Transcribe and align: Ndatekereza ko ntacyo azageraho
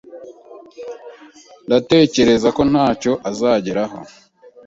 Ndatekereza 1.65 2.47
ko 2.55 2.61
ntacyo 2.71 3.11
azageraho 3.29 3.97